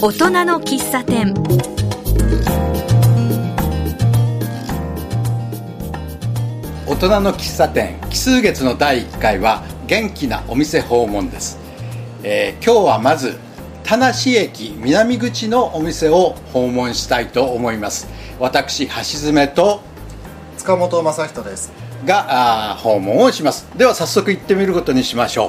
[0.00, 1.34] 大人の喫茶店。
[6.86, 7.98] 大人の喫茶店。
[8.08, 11.58] 奇数月の第1回は元気なお店訪問です、
[12.22, 13.40] えー今日はまず
[13.82, 18.06] 田無駅南口のお店を訪問したいと思います。
[18.38, 19.80] 私橋爪と
[20.58, 21.72] 塚本正人です。
[22.04, 23.66] が訪問をします。
[23.76, 25.48] では早速行ってみることにしましょ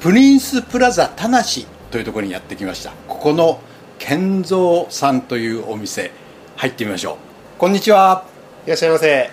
[0.00, 0.02] う。
[0.02, 1.42] プリンスプラザ田無
[1.90, 2.92] というところにやってきました。
[3.06, 3.60] ここの
[3.98, 6.10] 健三さんというお店
[6.56, 7.16] 入ってみましょう。
[7.58, 8.26] こんにちは。
[8.66, 9.30] いらっしゃいませ。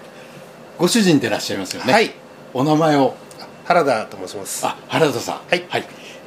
[0.78, 1.94] ご主人でいらっしゃいますよね。
[1.94, 2.12] はい。
[2.54, 3.16] お名前を。
[3.66, 4.66] 原田と申します。
[4.66, 5.36] あ原田さん。
[5.50, 5.64] はい。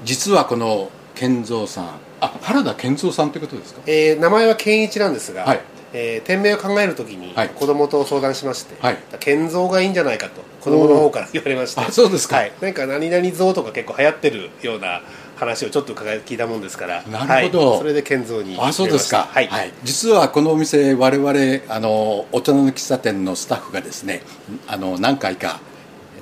[0.05, 1.91] 実はこの健三さん
[2.21, 3.81] あ原田健三さんということですか？
[3.87, 5.61] えー名前は健一なんですが、はい。
[5.93, 7.49] えー店名を考えるときにはい。
[7.49, 8.99] 子供と相談しまして、はい。
[9.19, 11.81] 健三がいいんじゃないかと子供の方から言われまして。
[11.81, 12.37] あそうですか。
[12.37, 15.03] はい、何か何々像とか結構流行ってるような
[15.37, 17.03] 話をちょっと聞いたもんですから。
[17.05, 17.71] なるほど。
[17.71, 17.79] はい。
[17.79, 19.29] それで健三にあそうですか。
[19.33, 19.57] 決めました。
[19.57, 24.23] はい、実はこのお店我々あの大人の喫茶店のスタッフがですね
[24.67, 25.61] あの何回か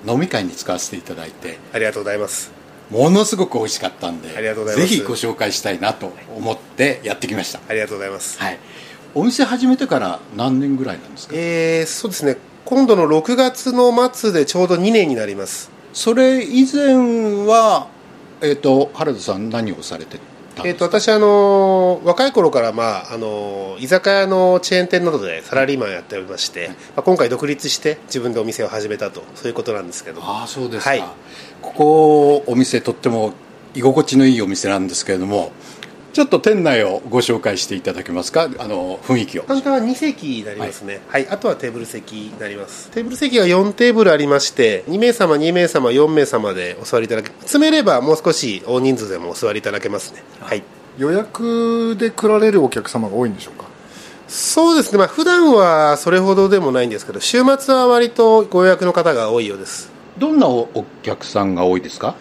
[0.07, 1.59] 飲み会に使わせていただいて。
[1.73, 2.53] ありがとうございます。
[2.91, 4.89] ものすごく美味しかったんでありがとうございます。
[4.91, 7.61] ぜひご紹介したいなと思ってやってきました。
[7.69, 8.59] ありがとうございます、はい。
[9.15, 11.35] お店始めてから何年ぐらいなんですか？
[11.35, 12.37] えーそうですね。
[12.67, 15.70] 今度の6月の末でちょうど2年になります。
[15.92, 17.89] それ以前は
[18.45, 20.19] えっ、と原田さん何をされて
[20.55, 20.89] たんえー、ですか？
[20.91, 30.23] と私、あのー若い頃から、まああのー居酒屋のチェーン店などでサラリーマンやっておりまして、まあ、今回独立して自分でお店を始めたとそういうことなんですけど。
[30.23, 31.05] ああそうですか、はい。
[31.62, 33.33] ここお店とっても
[33.75, 35.51] 居心地のいいお店なんですけれども
[36.15, 38.48] ちょっと店内をご紹介していただけますか？
[38.59, 39.43] あの雰囲気を。
[39.43, 41.29] カウンターは2席になりますね、はい。
[41.29, 42.89] あとはテーブル席になります。
[42.93, 50.23] テーブル席が4テーブルありまして2名様2名様4名様でお座りいただけ詰めればもう少し大人数でもお座りいただけますね。
[50.41, 50.62] はい。
[50.98, 53.64] 予約で来られるお客様が多いんでしょうか？
[54.29, 54.98] そうですね。
[54.98, 59.91] まあ普段はそれほどでもないんですけど週末は割とご予約の方が多いようです。
[60.17, 62.14] どんなおお客さんが多いですか？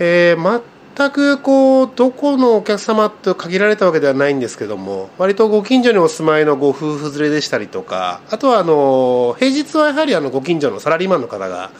[0.00, 0.60] えー
[0.96, 11.70] 全くこうどこのお客様と限られたわけではないんですけども割とご近所にお住まいのご夫婦連れでしたりとかあとはあの平日はやはりあのご近所のサラリーマンの方が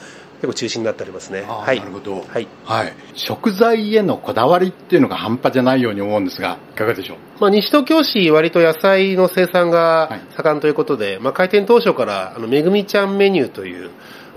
[0.41, 1.43] 結構中心になっておりますね。
[1.47, 1.79] はい。
[1.79, 2.25] なるほど。
[2.27, 2.47] はい。
[2.65, 7.17] はい、食材へのこだわりっていうのが半端じゃないように思うんですがいかがでしょう？
[7.39, 10.21] まあ、西東京市割と野菜の生産がはい。
[10.35, 13.91] 盛んということで、まあ、開店当初からあのめぐみちゃんメニューという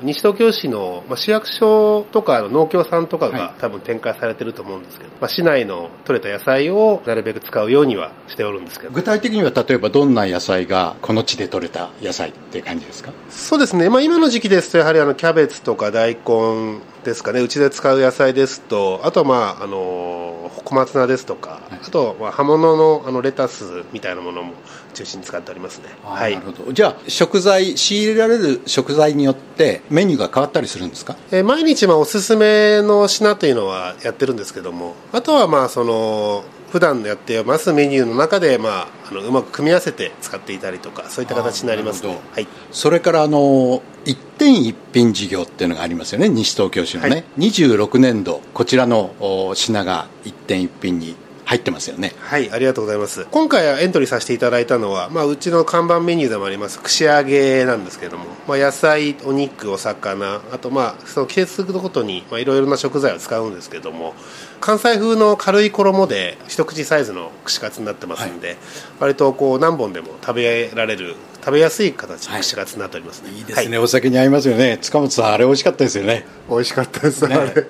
[0.04, 3.34] 西東京市の、まあ、市役所とかの農協さんとかはい。
[3.38, 8.93] が多分展開されてると思うんですけど、まあ、市内の取れた野菜をなるべく使うようにはしておるんですけど。
[8.93, 13.12] 具体的には例えばどんな野菜がこの地で採れた野菜って感じですか？
[13.31, 17.41] そうですね、まあ、今の時期ですとやはりあのキャベツとか大根ですかね。
[17.41, 21.81] うちで使う野菜ですとあとはまああの小松菜ですとか、はい。
[21.82, 24.54] あとは葉物のあのレタスみたいなものも
[24.94, 25.84] 中心に使っておりますね。
[26.03, 26.34] は、はいい。
[26.37, 26.72] なるほど。
[26.72, 31.16] じゃあ食材仕入れられる食材によってメニューが変わったりするんですか？
[31.31, 42.18] えー毎日まあおすすめの品というのはやってるんですけどもあとはまあその普段やってますメニューの中でまああのうまく組み合わせて使っていたりとかそういった形になりますね。
[42.32, 42.48] はい。
[42.72, 46.28] それからあの一点一品事業っていうのがありますよね。
[46.28, 47.24] 西東京市のね、はい。
[47.38, 51.14] 26年度こちらのお品が一点一品に
[51.44, 52.12] 入ってますよね。
[52.21, 53.27] はい、ありがとうございます。
[53.31, 64.15] 今回エントリーさせていただいたのは、まあ、うちの看板メニューでもあります、串揚げなんですけども、まあ、野菜、お肉、お魚、あと、まあ、その季節ごとに、まあ、いろいろな食材を使うんですけども、
[64.60, 68.56] 関西風の軽い衣で、一口サイズの串カツになってますんで、
[68.99, 73.31] 割とこう、何本でも食べられる、食べやすい形の串カツになっておりますね。
[73.31, 73.84] いいですね、はい。
[73.84, 74.78] お酒に合いますよね。
[74.81, 76.25] 塚本さんあれ美味しかったですよね。
[76.49, 77.34] 美味しかったです、ね。
[77.34, 77.66] あれ。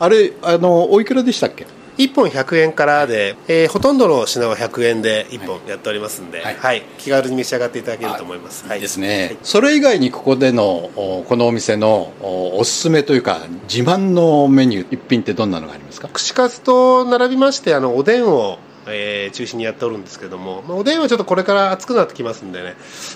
[0.00, 1.64] あれあのおいくらでしたっけ？
[1.98, 6.78] 1本100円からで、えーほとんどの品は100円で1本やっておりますんで、ははい。
[6.78, 8.66] い気軽に召し上がっていただけると思います。
[8.66, 8.78] はい。
[8.78, 10.64] いですね、それ以外にここでの
[10.96, 13.40] おこのお店のおおすすめというか
[13.72, 16.08] 自慢のメニュー一品ってどんなのがありますか？
[16.08, 22.74] 串カツと並びましてあのおでんを、えー中心にやっておるんですけども、まあ、おでんはちょっとこれから暑くなってきますんでね。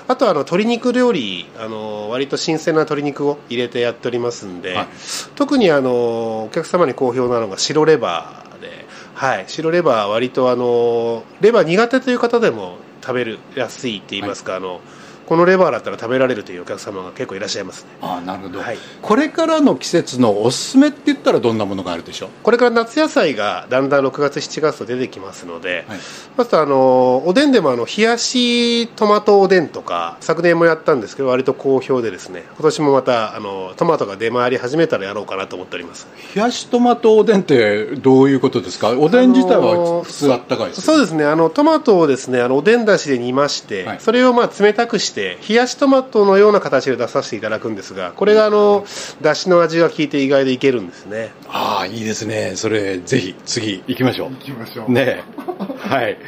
[0.08, 4.86] あとはあの鶏肉料理あの割と新鮮な鶏肉を入れてやっておりますんで、はい。
[5.34, 8.45] 特にあのお客様に好評なのが白レバー。
[8.45, 8.45] で、
[9.16, 14.82] はい、白レバーは割とあのレバー苦手という方でも食べるやすいって言いますか、あの
[15.26, 17.90] このレバーだったら食べられるというお客様が結構いらっしゃいますね。
[18.00, 18.78] あなるほど、はい。
[19.02, 22.28] これからの季節のおすすめって言ったらどんなものがあるでしょう？
[22.42, 25.98] これから夏野菜がだんだん6月7月と出てきますので、はい。
[26.36, 36.06] まずあのおでんでもあの冷やしトマトおでんとか昨年もやったんですけど割と好評でですね今年もまたあのトマトが出回り始めたらやろうかなと思っております。
[36.34, 38.90] 冷やしトマトおでんってどういうことですか？
[38.90, 41.24] おでん自体あのーは普通あったかいですそうでですね。
[41.24, 44.00] あのトマトをですねあのおでんだしで煮まして、はい。
[44.00, 48.84] それをまあ冷たくして冷やしトマトのような形で出させていただくんですがこれがあの
[49.20, 51.32] だしの味が効いて意外でいけるんですね。
[51.48, 52.52] ああいいですね。
[52.56, 54.30] それぜひ次行きましょう。
[54.30, 54.92] 行きましょう。
[54.92, 55.88] ねえ。
[55.88, 56.18] はい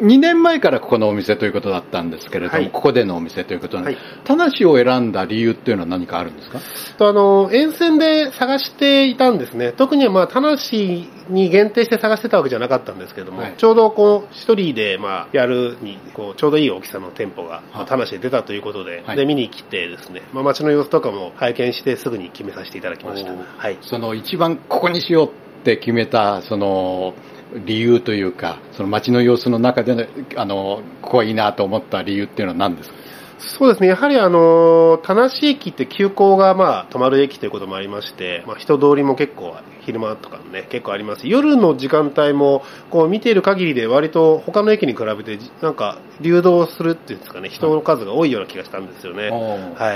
[0.00, 2.70] 2年前からここのお店ということだったんですけれども、はい。
[2.70, 4.00] ここでのお店ということなんで、はい。
[4.24, 6.60] 田無を選んだ理由っていうのは何かあるんですか？
[6.98, 9.72] とあの沿線で探していたんですね。
[9.72, 10.56] 特にはまあ田無
[11.30, 13.54] に限定して探してたわけじゃなかったんですけども、はい。
[13.56, 17.86] ちょうどこう一人でまあやるにこうちょうどいい大きさの店舗がはい。
[17.86, 19.16] 田無で出たということで,、はい。
[19.16, 23.32] で見に来てですね、まあ、街の様子とかも拝見してすぐに決めさせていただきました。
[23.32, 23.78] はい。
[23.80, 25.30] その一番ここにしようっ
[25.64, 27.14] て決めたその
[27.66, 30.06] 理由というかその街の様子の中での
[30.36, 33.03] あのここはいいなと思った理由っていうのは何ですか？
[33.38, 41.28] そうですね、やはりあの田無駅って急行がまあ止まる駅ということもありまして、まあ、人通りも結構、昼間とかもね、結構あります。
[41.28, 49.28] 夜の時間帯も、こう見ている限りで、割と他の駅に比べて、なんか流動するっていうんですかね、人の数が多いような気がしたんですよね。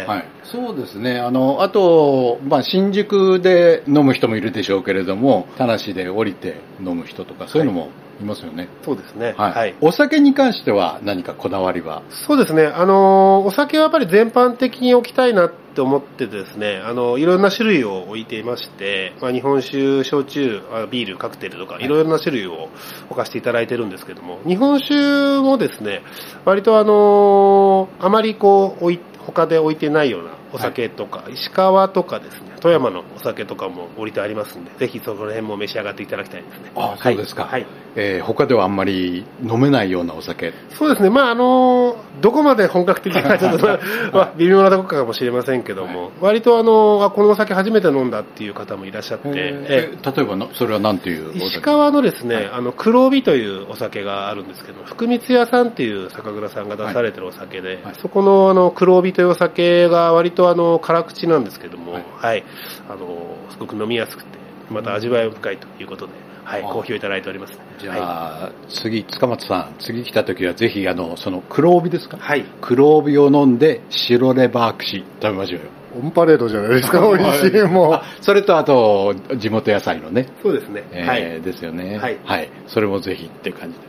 [0.06, 0.25] はい。
[0.44, 1.19] そうですね。
[1.19, 9.35] あのあと、まあ、新宿で飲む人もいるでしょうけれども田無で降りて飲む人とかそういうのもいますよね、そうですね。
[9.37, 9.53] はい。
[9.53, 9.75] はい。
[9.81, 12.03] お酒に関しては何かこだわりは？
[12.26, 21.85] そうですね、あのお酒はやっぱり全般的に置きたいなって思っててですね、あのいろんな種類を置いていまして、まあ、日本酒、焼酎、あビール、カクテルとか、い。
[21.85, 22.69] いろいろな種類を
[23.09, 24.94] 置かせていただいてるんですけども、日本酒
[25.41, 26.03] もですね、
[26.44, 36.73] 割とあのあまりこう置い、他で置いてないようなお酒とか、石川とかですね、富山のお酒とかも置いてありますんで、ぜひそこら辺も召し上がっていただきたいですね。
[36.77, 37.67] あそうですか、はい。
[37.97, 40.53] えー他ではあんまり飲めないようなお酒。
[40.71, 43.79] そうですね、まああのどこまで本格的かちょっと、ま あ
[44.12, 49.97] まあ、微妙なところかもしれませんけども、割とあのあこのお酒初めて飲んだっていう方もいらっしゃって、ええ。
[50.00, 57.95] ー例えばなそれは何ていう石川のですね、あの黒帯というお酒があるんですけど、福光屋さんっていう酒蔵さんが出されてるお酒で、はい。
[58.00, 62.40] そこのあの黒帯というお酒が割とあの辛口なんですけども、ははい。
[62.40, 62.43] い、
[62.88, 64.38] あのすごく飲みやすくて、
[64.70, 66.12] また味わい深いということで、
[66.44, 67.58] はい、あ好評いただいております。
[67.79, 68.00] じゃはい。
[68.02, 72.19] あ、次塚松さん次来た時はぜひあのその黒帯ですか？
[72.19, 72.44] はい。
[72.61, 75.67] 黒帯を飲んで白レバー串食べましょうよ。
[76.02, 81.40] オンパレードじゃないですか 美味しいもあそれとあと地元野菜のね、そうですね、えーはい。
[81.40, 81.99] ですよね。
[81.99, 82.50] はい。
[82.67, 83.85] それもぜひっていう感じで。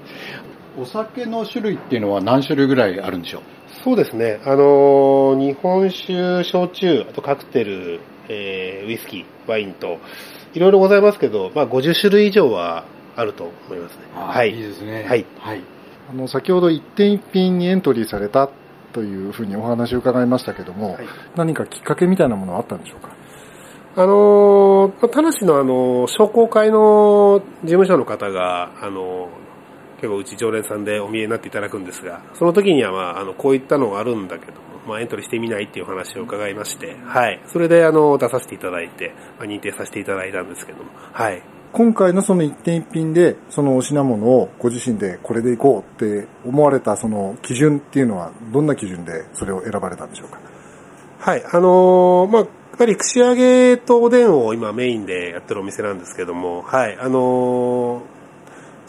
[0.81, 3.41] お酒の種類っていうのは何種類ぐらいあるんでしょう？
[3.83, 9.99] そうですね、あのー日本酒、焼酎、あとカクテル、えーウイスキー、ワインと、
[10.53, 12.85] いろいろございますけど、まあ、50種類以上は
[13.15, 14.01] あると思いますね。
[14.13, 14.55] はい。
[14.55, 15.05] いいですね。
[15.07, 15.25] はい。
[15.39, 15.61] はい、
[16.09, 18.49] あの先ほど一点一品にエントリーされた
[18.91, 21.05] というふうにお話を伺いましたけども、はい。
[21.35, 23.09] 何かきっかけみたいなものはあったんでしょうか？
[23.95, 29.48] あのー、田無のあの、商工会の事務所の方が、あのー
[30.01, 37.41] 結構うち常連さんでお見えになっていただくんですが、その時にはまあ、あの、こういったのがあるんだけども、まあ、エントリーしてみないっていう話を伺いまして、はい。
[37.47, 41.41] それであの、出させていただいて、まあ、認定させていただいたんですけども、はい。
[41.71, 50.39] 今回のその一点一品でそのお品物をご自身でこれでいこうって思われたその基準っていうのはどんな基準でそれを選ばれたんでしょうか？
[51.19, 58.18] はい、あのーまあ、やっぱり串揚げとおでんを今メインでやってるお店なんですけども、はい、あのー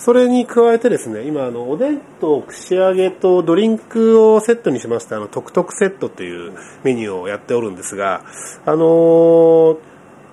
[0.02, 6.54] それに加えてですね、今、あの、おでんと串揚げとドリンクをセットにしました、あの、トクトクセットという
[6.84, 8.24] メニューをやっておるんですが、
[8.64, 9.78] あのー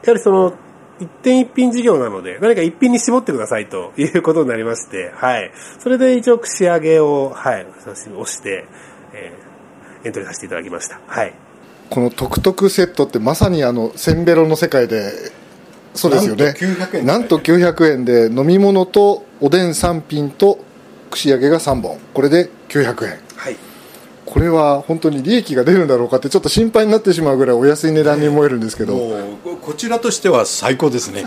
[0.03, 0.53] やはりその、
[0.99, 5.51] 一点一品事業なので、何か一品に絞ってくださいということになりまして、はい。
[5.79, 7.95] それで一応串揚げを、はい、押
[8.25, 8.65] して、
[9.13, 9.47] えー
[10.05, 10.99] エントリーさせていただきました。
[11.07, 11.33] はい。
[11.89, 15.11] このトクトクセットってまさにあのセンベロの世界で
[15.93, 20.59] そうですよねなんと900円なんと900円で飲み物とおでん3品と
[21.11, 21.99] 串揚げが3本。
[22.13, 23.19] これで900円。
[23.35, 23.55] はい。
[24.25, 31.25] これは本当に利益が出るんだろうかってちょっと心配になってしまうぐらいお安い値段に思えるんですけど、もうこちらとしては最高ですね。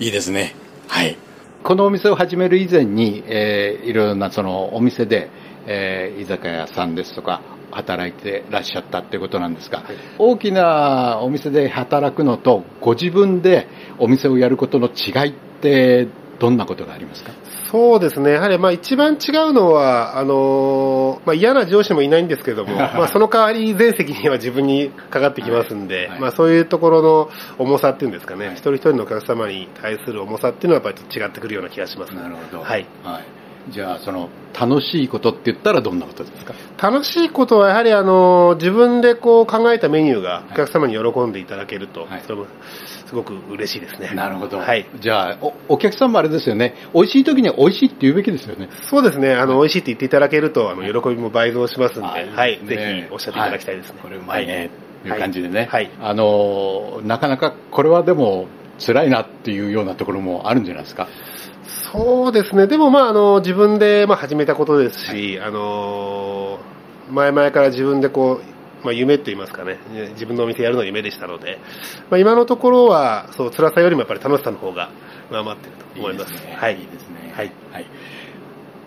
[0.00, 0.54] いいですね。
[0.88, 1.16] はい。
[1.62, 5.30] このお店を始める以前に、えーいろいろなそのお店で、
[5.66, 9.84] えー居酒屋さんですとか働いてらっしゃったってことなんですが、
[10.18, 16.08] 大きなお店で働くのとご自分でお店をやることの違いって
[16.44, 17.32] どんなことがありますか？
[17.70, 32.14] そうですね、やはりまあ一番違うのは、あのまあ、嫌な上司もいないんですけれども、 まあその代わり全責任は自分にかかってきますんで、はい、まあ、そういうところの重さっていうんですかね、はい、一人一人のお客様に対する重さっていうのはやっぱり違ってくるような気がします。
[32.14, 32.62] なるほど。
[32.62, 32.86] はい。
[33.02, 34.28] はいじゃあその
[34.58, 36.54] 楽しいことって言ったらどんなことですか？
[36.90, 42.46] 楽しいことはやはりあの自分でこう考えたメニューがお客様に喜んでいただけると、はい、それも
[43.06, 44.12] すごく嬉しいですね。
[44.14, 46.74] なるほど、はい、じゃあおお客様あれですよね。
[46.94, 48.68] 美味しい時には美味しいって言うべきですよね。
[48.88, 49.34] そうですね。
[49.34, 54.70] あの、美味しいって言っていただけるとあの喜びも倍増しますんで、はい、はい、ぜひおっしゃっていただきたいですね、これうまいね、
[55.02, 55.16] とい。
[55.16, 58.46] う感じでね、はい、あのなかなかこれはでも
[58.78, 61.08] 辛いなっていうようなところもあるんじゃないですか？
[61.94, 66.58] そうですね、でも、まあ、あの自分で、まあ、始めたことですし、はい、あの
[67.08, 68.40] 前々から自分でこ
[68.82, 69.78] う、まあ、夢といいますかね、
[70.14, 71.60] 自分のお店やるのが夢でしたので、
[72.10, 74.90] まあ、今のところはそう辛さよりもやっぱり楽しさの方が
[75.30, 76.32] 上回っていると思います。
[76.34, 77.32] いいね、はい、いいですね。
[77.32, 77.52] はい。
[77.70, 77.86] はい。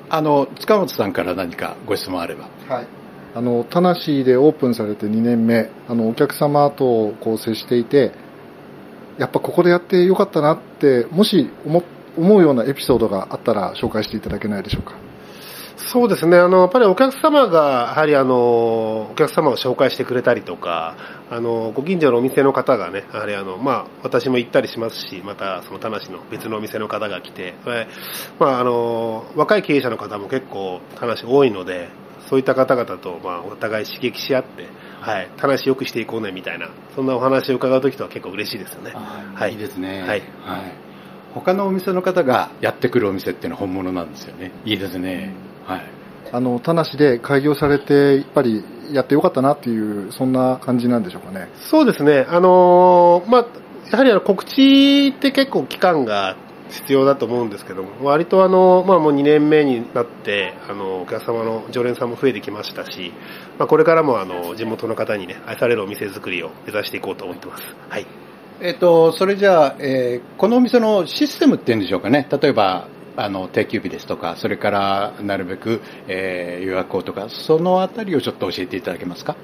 [0.09, 2.49] あの塚本さんから何かご質問あれば。
[2.67, 2.87] はい。
[3.35, 3.93] あの田無
[4.25, 8.11] でオープンされて2年目、あのお客様とこう接していて、
[9.17, 14.95] やっぱここでやってよかったなってもし思って思うようなエピソードがあったら紹介していただけないでしょうか？
[15.77, 20.97] そうですね、あのやっぱりお客様が、やはりあのお客様を紹介してくれたりとか、
[21.29, 27.53] あのご近所のお店の方がね、やはりあの、まあ、私も行ったりしますし、またその田無の別のお店の方が来て、
[28.39, 31.89] まあ、あの若い経営者の方も結構、田無多いので、
[32.27, 34.67] そういった方々と、まあ、お互い刺激し合って、
[34.99, 38.91] はい、田無よくしていこうねみたいな、そんなお話を伺うときとは結構嬉しいですよね。
[38.93, 40.01] はい、いいですね。
[40.01, 40.86] はい、はい
[41.39, 44.51] 他のお店の方がやってくるお店っていうのは本物なんですよね。
[44.65, 45.33] いいですね、
[45.65, 45.81] はい。
[46.31, 51.49] あの田無で開業されてやっぱりやってよかったなっていうそんな感じなんでしょうかね。
[51.69, 52.25] そうですね。
[52.29, 53.45] あのまあ
[53.91, 56.35] やはりあの告知って結構期間が
[56.69, 63.13] 必要だと思うんですけども割とあの、まあ、もう2年目になってあのお客様の常連さんも増えてきましたし、
[63.57, 67.63] まあ、これからもあの地元の方に、ね、愛されるお店作りを目指していこうと思ってます。
[67.89, 68.26] はい
[68.59, 79.35] えっと、それじゃあ、えー、このお店のシステムっていうんでしょうかね、例えばあの定休日ですとか、それからなるべく、えー、予約をとか、そのあたりをちょっと教えていただけますか？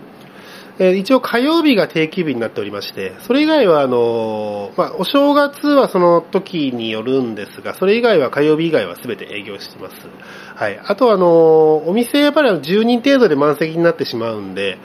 [0.80, 9.96] えー、一応火曜日が定休日になっておりまして、それ以外はあの、まあ、お正月はその時によるんですが、それ以外は火曜日以外は全て営業しています。
[10.56, 10.80] はい。
[10.84, 14.78] あとあの、お店やっぱり10人程度で満席になってしまうんで、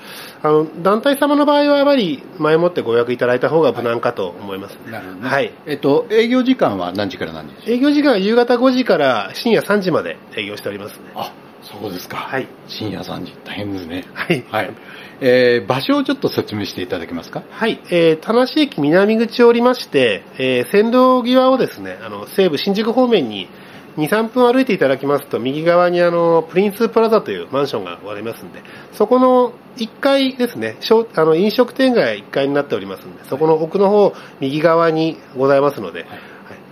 [0.43, 5.53] あの、団体様の場合はやっぱり前もってご予約いただいた方が無難かと思います、ね、なるほど、ね、はい。
[5.67, 7.73] えっと、営業時間は何時から何時？
[7.73, 11.13] 営業時間は夕方5時から深夜3時まで営業しておりますね。
[11.15, 12.17] あ、そうですか。
[12.17, 12.47] はい。
[12.67, 13.35] 深夜3時。
[13.45, 14.05] 大変ですね。
[14.15, 14.45] はい。
[14.51, 14.71] はい。
[15.21, 17.43] えー、場所をちょっと説明していただけますか？
[17.51, 23.49] はい、えー、田無駅南口をおりまして、えー、線路際をですね、あの、西武新宿方面に
[23.97, 30.77] 2、3分歩いていただきますと、右側にあの、プリンスプラザというマンションがありますんで、そこの1階ですね、
[31.17, 36.09] あの飲食店街1階になっておりますんで、そこの奥の方、右側にございますので、はい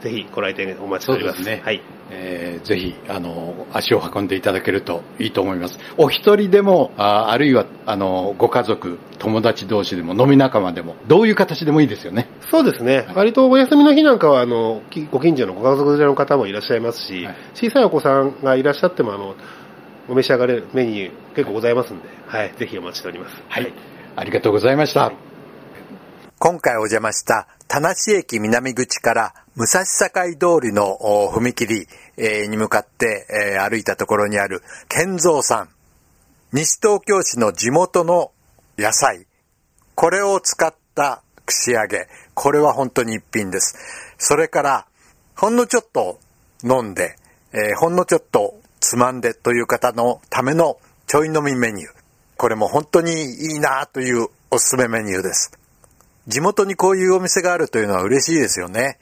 [0.06, 1.42] ぜひご来店お待ちしております。
[1.42, 1.60] ね。
[1.64, 1.82] はい。
[2.10, 5.76] えー、ぜひ、あの、足を運んでいただけるといいと思います。
[5.98, 12.28] お一人でも、ああるいは、あの、ご家族、友達同士でも、飲み仲間でも、どういう形でもいいですよね。
[12.48, 12.98] そうですね。
[12.98, 19.34] はい、割とお休みの日なんかは、あの、ご近所のご家族連れの方もいらっしゃいますし、はい、小さいお子さんがいらっしゃっても、あの、
[20.08, 23.42] お召し上がれるメニュー結構ございますんで、はい、ぜひお待ちしております。
[23.48, 23.72] はい。
[24.14, 25.12] ありがとうございました。
[26.38, 30.98] 今回お邪魔した田無駅南口から武蔵境通りの
[31.32, 31.88] 踏切
[32.48, 33.26] に向かって
[33.58, 35.70] 歩いたところにある健三さん。
[36.52, 38.32] 西東京市の地元の
[38.76, 39.26] 野菜。
[39.94, 42.06] これを使った串揚げ。
[42.34, 43.78] これは本当に一品です。
[44.18, 44.86] それから、
[45.34, 46.20] ほんのちょっと
[46.62, 47.16] 飲んで、
[47.52, 51.88] えー、ほんのちょっとつまんでという方のためのちょい飲みメニュー。
[52.36, 55.50] これも本当にいいなというおすすめメニューです。
[56.28, 58.98] 地元にこういうお店があるというのは嬉しいですよね。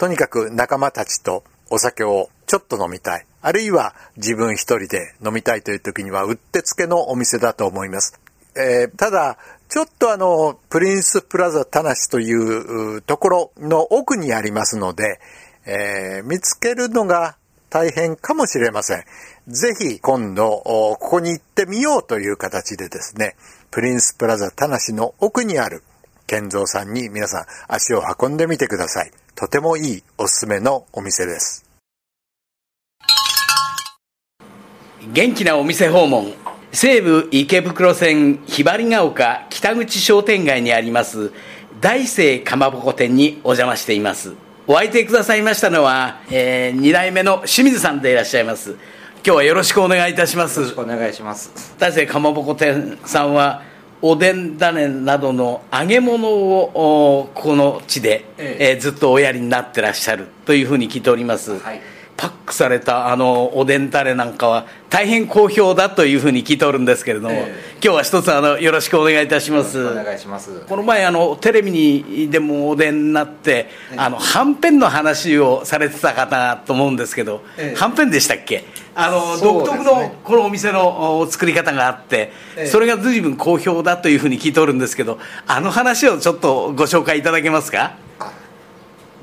[0.00, 3.26] とにかく仲間たちとお酒をちょっと飲みたい。
[3.42, 8.18] あるいは自分一人で飲みたいという時にはうってつけのお店だと思います。
[8.56, 9.36] えー、ただ、
[9.68, 15.20] ちょっとあの、プリンスプラザ田無というところの奥にありますので、
[15.66, 17.36] えー、見つけるのが
[17.68, 19.04] 大変かもしれません。
[19.48, 23.36] ぜひ今度、ここに行ってみようという形でですね、
[23.70, 25.82] プリンスプラザ田無の奥にある
[26.26, 29.12] 健三さんに皆さん足を運んでみてください。
[29.40, 31.64] とてもいいおすすめのお店です。
[35.14, 36.34] 元気なお店訪問。
[36.72, 41.32] 西武池袋線ひばりが丘北口商店街にあります
[41.80, 44.34] 大生かまぼこ店にお邪魔しています。
[44.66, 48.78] お相手くださいましたのは、えー、2代目の清水さんでいらっしゃいます今
[49.22, 53.62] 日はよろしくお願いいたしますよろしくお願いします大勢かまぼこ店さんは
[54.02, 58.78] おでん種などの揚げ物をおこの地で、ええ。
[58.78, 61.80] ーずっとおやりになってらっしゃるというふうに聞いております、はい。
[62.16, 69.82] パックされたあのおでんタレなんかは大変好評だというふうに聞いておるんですけれども、え今日は一つあのよろしくお願いいたします。
[69.82, 70.60] お願いします。
[70.68, 77.78] この前あのテレビにでもお出になって、ええあのはんぺんの話をされてた方なと思うんですけど、ええ。
[77.78, 78.64] はんぺんでしたっけ？
[78.94, 79.40] あの、ね。
[79.40, 82.66] 特のこのお店のお作り方があって、ええ。
[82.66, 87.94] それが随分好評だというふうに聞いておるんですけどあの話をちょっとご紹介いただけますか？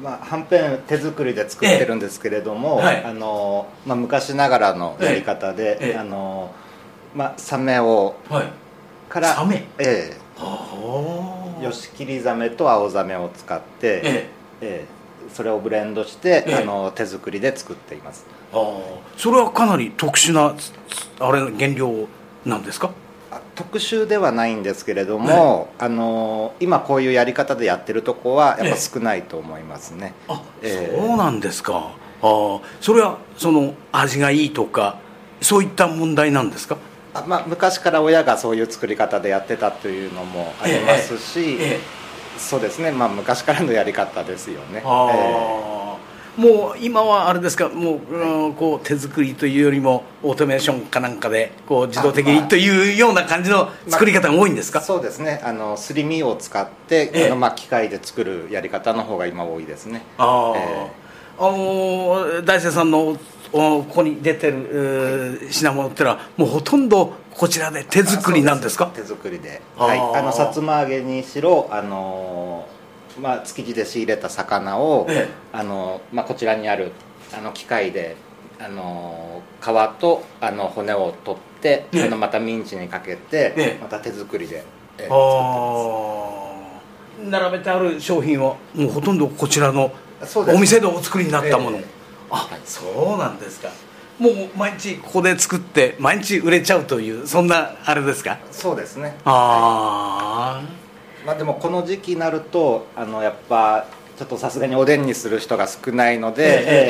[0.01, 2.85] まあ、はんぺん手作りで作ってるんですけれども、ええ。
[2.85, 3.03] はい。
[3.05, 5.89] あのまあ、昔ながらのやり方で、ええ。
[5.89, 6.53] ええあの
[7.15, 8.47] まあ、サメをはい。
[9.09, 9.65] からサメ？
[9.79, 14.29] えはえヨシキリザメと青ザメを使って、え。
[14.61, 14.96] ええ
[15.33, 16.55] それをブレンドして、ええ。
[16.55, 18.25] あの手作りで作っています。
[18.53, 18.81] あー
[19.17, 20.55] それはかなり特殊な
[21.19, 22.07] あれ原料
[22.45, 22.91] なんですか？
[23.29, 30.97] あ特殊ではないんですけれども、あの今こういうやり方でやってるとこはやっぱ少ないと思いますね、あ、ええ。
[30.97, 31.91] そうなんですか。
[32.21, 34.99] あーそれはその味がいいとか
[35.41, 36.77] そういった問題なんですか？
[37.13, 41.96] あまあ、昔から親がそういう作り方でやってたというのもありますし、ええ
[42.37, 45.77] そうですね、まあ、昔からのやり方ですよね、あえー
[46.37, 47.67] もう今はあれですか？
[47.67, 52.41] もう,、うん、こう手作りというよりもオートメーションかなんかでこう自動的あまあ。
[52.43, 55.41] にというような感じの作り方が多いんですか、えそうですね。
[55.43, 57.25] あのすり身を使って、ええ。
[57.25, 60.03] あのまあ、機械で作るやり方の方が今多いですね。
[60.19, 60.91] あー、え
[61.39, 63.17] あのー大勢さんの
[63.51, 68.87] おここに出てる、えー品物ってのはもうほとんどこちらで手作りなんですか？
[68.87, 69.61] 手作りで。
[69.77, 69.99] はい。
[69.99, 72.67] あのさつま揚げにしろあの
[73.21, 75.33] まあ、築地で仕入れた魚を、ええ。
[75.51, 76.91] あのまあ、こちらにある
[77.35, 78.15] あの機械で
[78.59, 79.65] あの皮
[79.99, 83.79] とあの骨を取って、えのまたミンチにかけて、ええ。
[83.81, 84.63] また手作りで、
[84.97, 85.09] ええ
[87.29, 89.91] 並べてある商品はもうほとんどこちらの
[90.55, 91.85] お店でお作りになったもの、ええ。
[92.29, 93.69] あそうなんですか
[94.19, 98.39] もう毎日ここで作って毎日売れちゃうというそんなあれですか？
[98.51, 99.15] そうですね。
[99.25, 100.61] あ
[101.25, 103.85] まあでもこの時期になるとあのやっぱ
[104.17, 106.43] ちょっとさすがにおでんにする人が少ないので、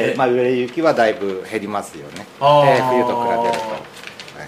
[0.10, 2.66] ええまあ、売れ行きはだいぶ減りますよね、あー。
[2.68, 3.82] ええ冬と比べると、はい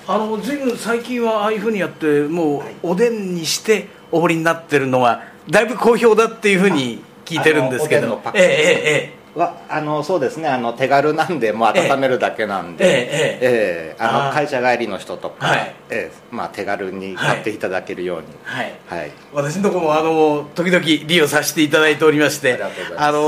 [0.08, 8.02] あの随分最近はああいうふうにやってもうはいおでんにしてお堀になってるのはだいぶ好評だっていうふうに聞いてるんですけど。
[8.02, 13.08] おでんのパックえええええはあのそうですねあの手軽なんでもう温めるだけなんで、えええ
[13.42, 13.96] え。
[13.96, 15.76] えあの会社帰りの人とか、はい。
[15.90, 18.28] ええまあ、手軽に買っていただけるように。
[18.54, 19.00] えはい。
[19.00, 23.08] はい、私のところもあの時々利用させていただいておりましてありがとうございます。
[23.08, 23.20] あの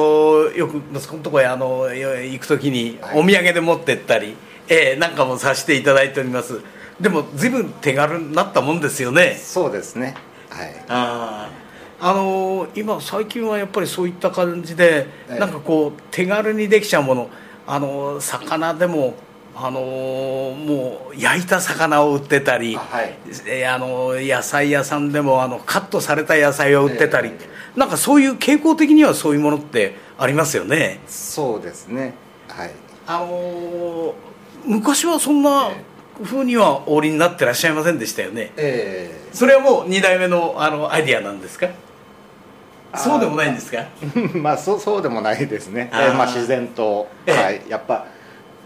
[0.58, 3.20] よく息子のところへあのよ行く時にはい。
[3.20, 4.36] お土産で持ってったり、
[4.68, 6.60] ええなんかもさせていただいております。
[7.00, 9.40] でも随分手軽になったもんですよね。
[9.42, 10.16] そうですね。
[10.50, 10.86] はい。
[10.90, 11.71] あー
[12.04, 15.40] あのー今最近はやっぱりそういった感じで、ええ。
[15.40, 17.30] なんかこう手軽にできちゃうもの。
[17.68, 19.14] あのー魚でも
[19.56, 23.14] あのーもう焼いた魚を売ってたり、あはい。
[23.46, 31.00] えーあのー野菜屋さんでもあのカットされた野菜を売ってたり、えなんかそういう傾向的にはそういうものってありますよね。
[31.08, 32.16] そうですね。
[32.48, 32.72] はい。
[33.06, 34.14] あのー
[34.66, 35.72] 昔はそんな
[36.24, 38.52] ふうにはお売りになってらっしゃいませんでしたよね。
[38.58, 39.36] ええ。
[39.36, 41.68] それはもう2代目のあのアイディアなんですか？
[42.98, 43.84] そうでもないんですか？
[44.36, 46.12] まあそうそうでもないですね、えあー。
[46.12, 47.36] ーまあ、自然と、ええ。
[47.36, 48.06] はい、やっぱ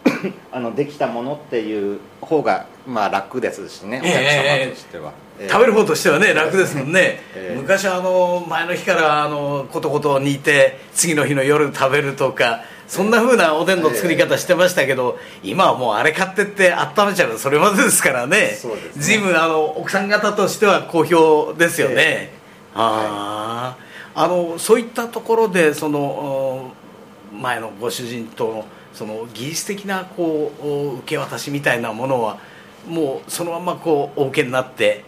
[0.52, 4.02] あのできたものっていう方がまあ楽ですしね。
[4.04, 5.50] おええ客様としては、ええ。
[5.50, 7.56] 食べる方としてはね楽ですもんね、ええ。
[7.56, 18.56] 昔はあの前の日からあのことこと煮て次の日の夜食べるとかそんな風なおでんの作り方してましたけど、今はもうあれ買ってって温めちゃうそれまでですからね。
[18.96, 22.34] 随分あの奥さん方としては好評ですよね、え
[22.76, 23.85] ああ、
[24.16, 26.72] あのそういったところでその
[27.34, 32.38] うん前のご主人とのその技術的なこう受け渡しみたいなものは
[32.88, 35.04] もうそのままこうお受けになって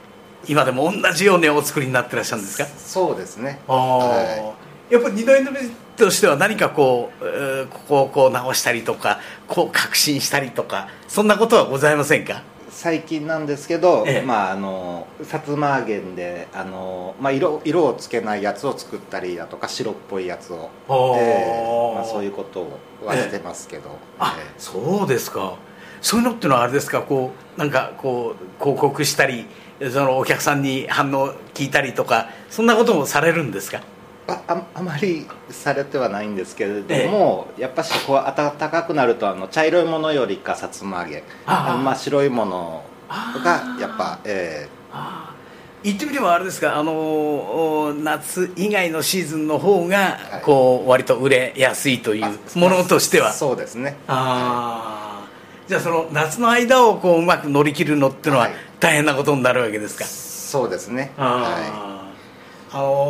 [0.48, 2.66] 今でも同じようにお作りになってらっしゃるんですか？
[2.66, 3.60] そうですね。
[3.68, 4.56] ああ、は
[4.90, 5.52] やっぱり二代目
[5.96, 12.44] としては何かこう、えーここをこう直したりとかこう革新したりとかそんなことはございませんか？
[12.70, 14.26] 最近なんですけど、ええ。
[14.26, 21.96] まああのさつま揚げであの、まあ、色色をつけないやつを作ったりだとか白っぽいやつを、ええ。
[21.96, 24.54] まあ、そういうことをはしてますけど、あええ。
[24.58, 25.56] そうですか。
[26.02, 27.02] そういうのっていうのはあれですか？
[27.02, 29.46] こうなんかこう広告したり
[29.92, 33.82] そのお客さんに反応聞いたりとかそんなこともされるんですか？
[34.28, 41.24] あああまりされてはないんですけれども、やっぱしこう暖かくなるとあの茶色いものよりかさつま揚げ。
[41.46, 41.74] ああ。
[41.74, 45.38] あのまあ白いものがやっぱえあー
[45.84, 50.42] 言ってみればあれですかあのお夏以外のシーズンの方が、はい。
[50.44, 53.32] こう割と売れやすいといーうものとしては。
[53.32, 53.96] そうですね。
[54.08, 55.28] ああ。
[55.68, 58.54] じゃあその夏の間をこううまく乗り切るのってのははい。
[58.80, 61.12] 大変なことになるわけですか、そうですね。
[61.18, 61.52] あはー
[61.94, 61.97] あ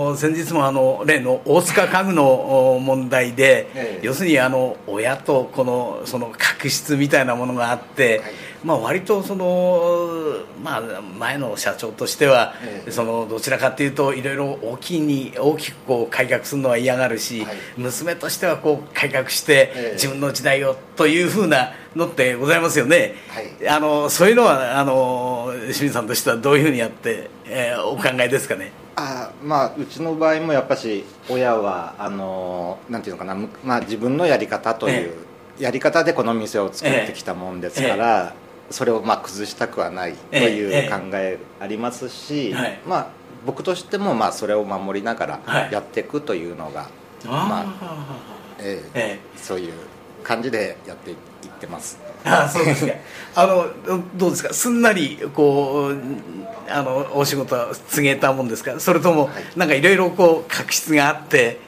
[0.10, 4.06] の先日もあの例の大塚家具のお問題で、ええ。
[4.06, 8.32] 要するにあの親とこのその確執みたいなものがあって、はい。
[8.64, 12.92] まあ、割とその、まあ、前の社長としては、ええ。
[12.92, 17.56] そのどちらかというといろいろ大きいに大きくこう改革するのは嫌がるし、はい。
[17.78, 19.94] 娘としてはこう改革して、ええ。
[19.94, 23.16] 自分の時代をというふうなのってございますよね。
[23.30, 23.70] はい。
[23.70, 28.72] あのそういうのはあの清水さんとしてはどういうふうにやって、えーお考えですかね？
[28.96, 35.14] あまあうちの場合もやっぱし親はあのなんていうのかな、むまあ、自分のやり方という、
[35.60, 38.34] やり方でこの店を作ってきたもんですから、
[38.70, 42.80] それをまあ崩したくはないとえいうえ考えありますし、はい。
[42.86, 43.08] まあ
[43.46, 45.64] 僕としてもまあそれを守りながはい。
[45.66, 46.90] らやっていくというのが、
[47.26, 48.20] まあ
[48.60, 49.38] えええ。
[49.38, 49.74] そういう
[50.24, 51.18] 感じでやっていっ
[51.60, 52.07] てます。
[52.26, 52.94] ああそうですか。
[53.36, 53.68] あの
[54.16, 54.54] どうですか？
[54.54, 55.98] すんなりこう
[56.72, 58.80] あのお仕事は告げたもんですか？
[58.80, 59.44] それとも、はい。
[59.56, 61.60] なんかいろいろこう確執があって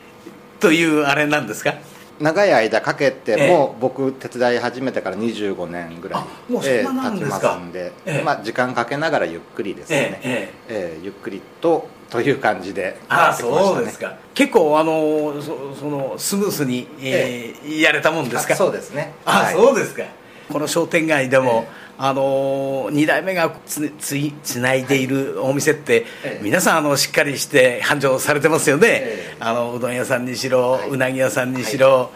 [0.59, 1.75] というあれなんですか？
[2.19, 3.47] 長い間かけてええ。
[3.49, 7.47] もう僕手伝い始めてから25年ぐらいあもうそんな経ちですか？
[7.49, 8.23] ますんで、ええ。
[8.23, 10.99] まあ、時間かけながらゆっくりですね、ええええ。
[11.03, 13.75] ゆっくりとという感じでああやってきましたね。
[13.75, 14.17] そうですか。
[14.33, 18.53] 結構あのそそのスムースに、えーやれたもんですか？
[18.55, 19.13] あそうですね。
[19.25, 19.53] あ、はい。
[19.53, 20.03] そうですか
[20.51, 26.41] この商店街でも、えあの2代目がつついつないでいるお店って、ええ。
[26.41, 29.37] 皆さんあのしっかりして繁盛されてますよね、ええ。
[29.41, 30.89] あのうどん屋さんにしろ、はい。
[30.89, 32.09] うなぎ屋さんにしろ、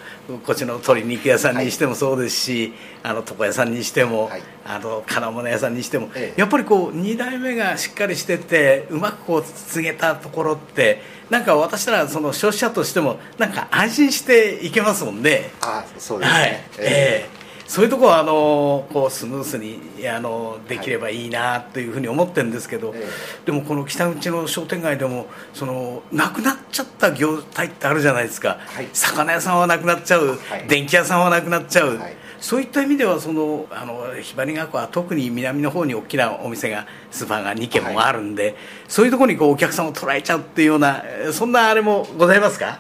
[0.46, 4.44] こっちの鶏肉屋さんにしてもそうですし、あの床屋さんにしても、はい。
[4.66, 6.40] あの金物屋さんにしても、ええ。
[6.40, 15.52] やっぱりこう2代目がしっかりしててうまくこう告げたところってなんか私らその消費者としてもなんか安心していけますもんね。
[15.60, 16.60] あそうですね、はい、え。
[16.80, 23.08] ええそういうところはあのこうスムースにあのできればいいなというふうに思ってるんですけど、え
[23.46, 28.88] でもこの北口の商店街でもそのなくなっちゃった業態ってあるじゃないですか、はい。
[28.94, 30.68] 魚屋さんはなくなっちゃう、はい。
[30.68, 32.16] 電気屋さんはなくなっちゃう、はい。
[32.40, 38.56] そういった意味ではそのあのひばりが丘は特に南の方に大きなお店がスーパーが2軒もあるんで、
[38.90, 42.80] そういうところにこうお客さんを捉えちゃうっていうようなえーそんなあれもございますか？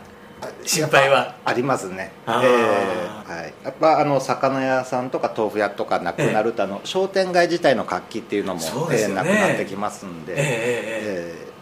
[0.63, 1.35] 心配は。
[1.45, 9.01] ありますね、ええはい、やっぱあの魚屋さんとか豆腐屋とかなくなると、あの商店街自体の活気っていうのもそうね。
[9.01, 11.53] えーなくなってきますんで、ええええー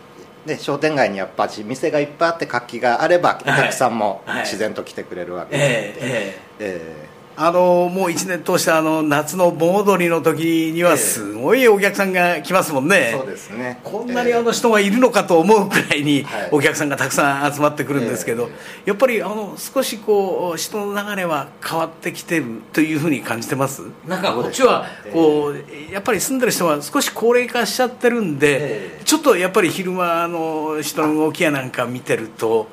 [0.41, 4.41] で商店街にやっぱし店がいっぱいあって活気があればお客さんもはい。
[4.41, 10.98] 自然と来てくれるわけえで、ええええあのもう1年通してあの夏の盆踊りの時にはええ。
[10.98, 13.80] すごいお客さんが来ますもんね、ーそうですね。
[13.84, 16.50] こんなにあの人がいるのかと思うくらいにはい。
[16.52, 18.50] お客さんがたくさん集まってくるんですけど、
[18.86, 23.82] えやっぱりあの少しこう人の流れは変わってきてるというふうに感じてます？
[24.08, 28.58] なんかこっちはこうやっぱり住んでる人は少し高齢化しちゃってるんで、
[28.96, 29.04] ええ。
[29.04, 32.67] ちょっとやっぱり昼間の人の動きやなんか見てると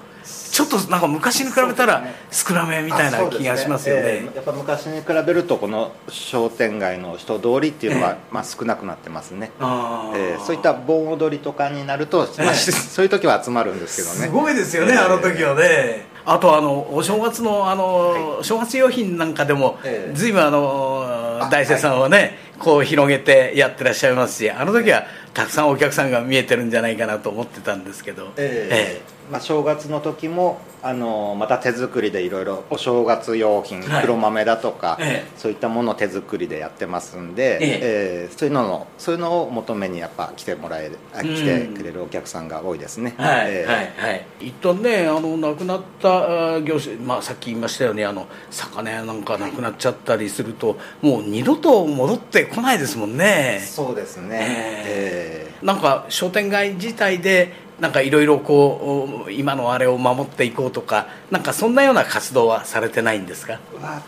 [0.58, 4.00] ちょっとなんか昔に比べたら少なめみたいな気がしますよね。
[4.00, 14.26] あそうですえーやっぱ昔に比べるとこの商店街の人通りっていうのは、まあ、少なくなってますね、えーそういった盆踊りとかになると、まあ、し そういう時は集まるんですけどね。
[14.26, 15.06] すごいですよね、えー。
[15.06, 16.06] あの時はね。
[16.24, 29.18] あとあのお正月のあの、正月用品なんかでも、ええずいぶんあのあ大勢さんはね、こう広げてやってらっしゃいますしあの時はたくさんお客さんが見えてるんじゃないかなと思ってたんですけど、ええ。
[29.30, 34.02] まあ、正月の時もあのまた手作りでいろいろお正月用品、はい。
[34.02, 35.30] 黒豆だとか、ええ。
[35.36, 37.58] そういったものを手作りでやってますんで、ええ。
[37.60, 38.36] ええ。
[38.36, 43.70] そういうののそういうのを求めにやっぱ来てもらえる来てくれるお客さんが多いですね、はいええ。
[43.70, 44.26] はいはい。
[44.40, 53.62] 一旦ねあの亡くなったあ業種、まあ、さっき言いましたようにあの魚屋なんかなくなっちゃったりすると、もう二度と戻ってこないですもんね。
[53.64, 55.66] そうですね、ええ。
[55.66, 63.60] なんか商店街自体でなんかいろいろこう今のあれを守っていこうとかなんかそんなような活動はされてないんですか？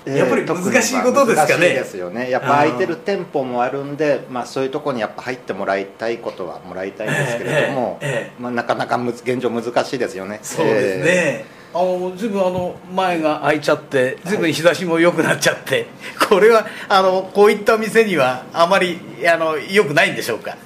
[0.07, 1.53] えやっぱり難しいことですかね。
[1.53, 2.31] 難しいですよね。
[2.31, 8.43] やっぱ空いてる店舗もあるんで、まあ、そういうところにやっぱ入ってもらいたいことはもらいたいんですけれども、ええええ。
[8.43, 10.41] まあ、なかなか現状難しいですよね。
[10.43, 15.87] そうですね、あのずいぶんあの前が開いちゃってずいぶん日差しも良くなっちゃって、
[16.29, 18.99] これはあのこういった店にはあまり
[19.33, 20.57] あの良くないんでしょうか？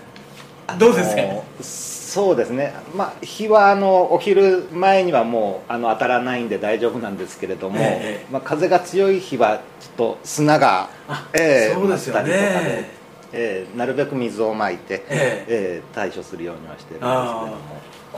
[0.79, 1.23] どうですか？
[1.61, 12.23] そうですね、まあ、日はあのお昼前にはもうあの当たらないんで大丈夫なんですけれども、ええまあ、風が強い日はちょっと砂が、あええそうですよね。
[12.23, 12.85] 舞ったりとかで、
[13.33, 15.45] ええなるべく水をまいて、ええ。
[15.49, 17.57] え対処するようにはしてるんですけれどあも。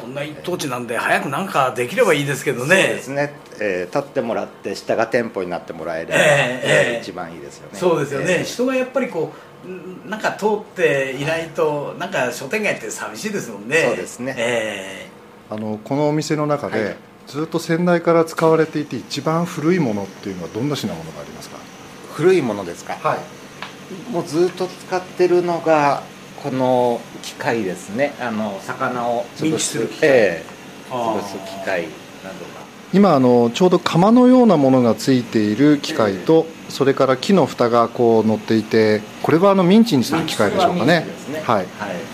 [0.00, 7.78] こんな一等地なんで早くなんかできればいいですけどそうねですね、えー立ってもらって下が店舗になってもらえれば、ええええ一番いいですよね。
[7.78, 9.32] そうですよね、え人がやっぱりこ
[9.64, 13.84] うんなんか通っていないとなんか商店街って寂しいですもんね。
[13.88, 14.34] そうですね。
[14.38, 15.08] え
[15.50, 16.96] あのこのお店の中で、はい。
[17.26, 21.56] ずっと先代から使われていて一番古いものっていうのはどんな品物がありますか？
[21.56, 22.94] ー古いものですか？
[22.94, 24.12] はい。
[24.12, 26.02] もうずっと使ってるのが
[26.46, 28.14] この機械ですね。
[28.20, 30.08] あの魚を認潰する機械。
[30.08, 30.92] ええ。
[30.92, 32.64] 潰す機械などが。
[32.92, 41.06] 今あのちょうど釜のようなものがついている機械と、それから木の蓋がこう乗っていてこれはあのミンチにする機械でしょうかね。
[41.32, 41.42] ね。
[41.44, 41.56] はい。
[41.56, 41.66] はい。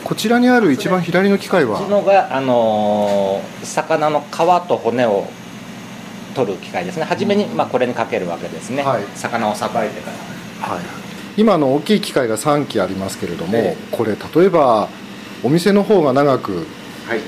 [0.03, 1.77] こちらにある一番左の機械は？
[1.77, 4.35] こっちのが、あのー魚の皮
[4.67, 5.27] と骨を
[6.35, 7.05] 取る機械ですね。
[7.05, 9.03] 初めに、まあ、これにかけるわけですね、はい。
[9.15, 10.69] 魚をさばいてから。
[10.75, 10.85] はい、
[11.37, 14.89] 今の大きい機械が3機ありますけれども、えこれ例えば
[15.43, 16.67] お店の方が長く
[17.07, 17.21] はい。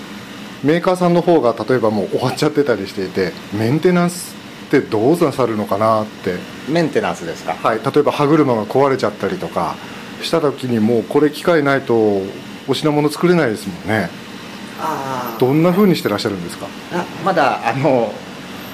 [0.62, 4.34] メーカーさんの方が例えばもう終わっちゃってたりしていてメンテナンス
[4.66, 6.36] ってどうなさるのかなって、
[6.70, 7.52] メンテナンスですか？
[7.54, 9.76] はい、例えば歯車が壊れちゃったりとか
[10.22, 12.22] した時にもうこれ機械ないと
[12.66, 14.08] お品物作れないですもんね。
[14.80, 16.66] あどんな風にしてらっしゃるんですか？
[16.92, 18.12] あまだあの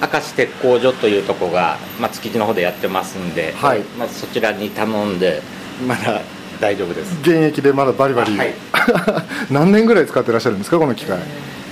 [0.01, 3.81] 明石鉄工所というとこが、まあ、築地の方でやってますんで、はい。
[3.99, 5.43] まあ、そちらに頼んで
[5.87, 6.23] まだ
[6.61, 7.21] 大丈夫です。
[7.21, 8.55] 現役でまだバリバリ、はい。
[9.51, 11.19] 何年ぐらい使ってらっしゃるんですかこの機械？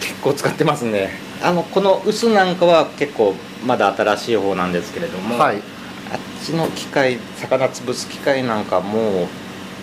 [0.01, 1.11] 結構使ってますね。
[1.43, 3.35] あのこの臼なんかは結構
[3.67, 5.57] まだ新しい方なんですけれども、はい。
[6.13, 9.29] あっちの機械魚潰す機械なんかもう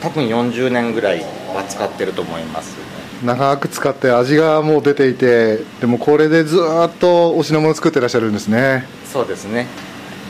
[0.02, 1.20] 多分40年ぐらい
[1.54, 2.76] は使ってると思います
[3.24, 8.86] 長く使って味がもう出ていてでもこれでずーっとお品物作ってらっしゃるんですね。
[9.06, 9.68] そうですね。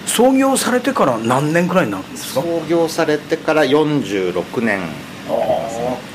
[0.05, 2.41] 創業されてから何年くらいになるんですか？
[2.41, 4.81] 創業されてから46年。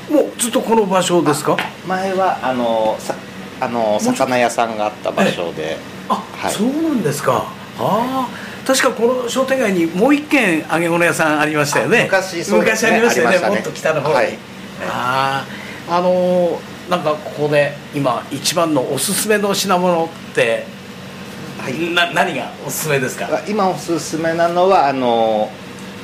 [0.09, 1.57] もうずっとこの場所ですか？
[1.85, 3.15] 前はあのさ
[3.59, 5.77] あの魚屋さんがあった場所で。
[6.07, 6.53] あ、はい。
[6.53, 7.45] そうなんですか。
[7.79, 8.29] ああ
[8.65, 12.01] 確かこの商店街にもう一軒揚げ物屋さんありましたよね。
[12.01, 12.91] あ昔そうですね。
[12.91, 13.39] 昔ありましたよね。
[13.39, 13.49] ね。
[13.49, 14.37] もっと北の方に、はい。
[14.87, 15.60] ああ
[15.91, 20.65] あのーなんかここで今一番のおすすめの品物って、
[21.93, 23.29] な何がおすすめですか？
[23.47, 25.49] 今おすすめなのはあの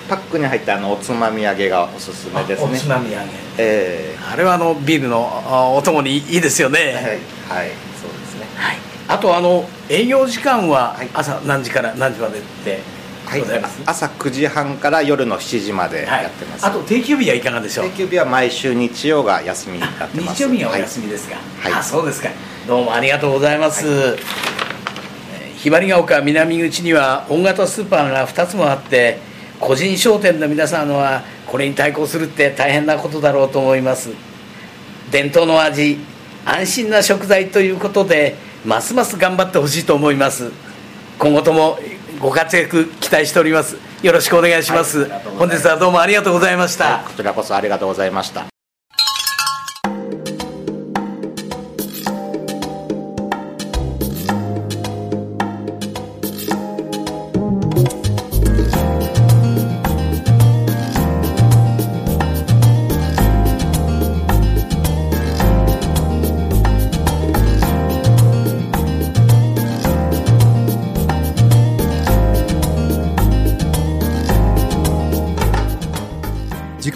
[0.08, 3.26] パックに入ったあのおつまみ揚げがおすすめですおねつまみ揚げ。
[3.58, 8.46] えあれはあのビールのあお供にいいですよね、えはいはいそうですね。
[8.56, 8.78] はい、
[9.10, 11.10] あとあの営業時間ははい。
[11.14, 12.80] 朝何時から何時までって
[13.28, 13.40] はい。
[13.42, 17.90] ございます、朝9時半から夜の7時まではいやってます、あと定休日はいかがでしょう？
[17.90, 20.36] 定休日は毎週日曜が休みになってます。
[20.38, 21.74] 日曜日がお休みですか、はい。
[21.74, 22.30] あそうですか。
[22.68, 24.18] どうもありがとうございます、えー
[25.58, 29.18] ひばりが丘南口には大型スーパーが2つもあって
[29.60, 34.12] 個人商店の皆さんはこれに対抗するって大変なことだろうと思います。
[35.12, 35.98] 伝統の味
[36.46, 38.36] 安心な食材ということで
[38.66, 40.52] ますます頑張ってほしいと思います。
[41.18, 41.80] 今後とも
[42.20, 43.78] ご活躍期待しております。
[44.04, 48.57] よろしくお願いします、はい本日はどうもありがとうございました、はいこちらこそありがとうございました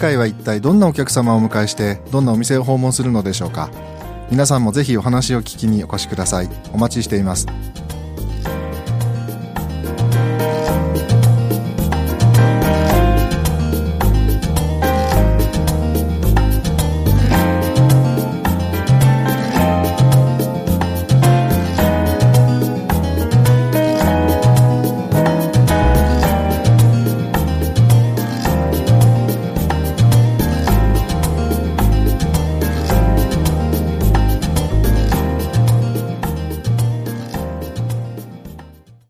[0.02, 3.70] 次回は一体どんなお客様をお迎えしてどんなお店を訪問するのでしょうか。
[4.32, 6.48] 皆さんもぜひお話を聞きにお越しください。
[6.72, 7.46] お待ちしています。